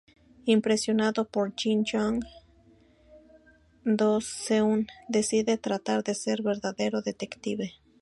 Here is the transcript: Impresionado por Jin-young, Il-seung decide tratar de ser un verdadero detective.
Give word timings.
Impresionado 0.47 1.29
por 1.29 1.53
Jin-young, 1.55 2.23
Il-seung 3.85 4.87
decide 5.07 5.59
tratar 5.59 6.01
de 6.03 6.15
ser 6.15 6.39
un 6.41 6.45
verdadero 6.45 7.03
detective. 7.03 7.75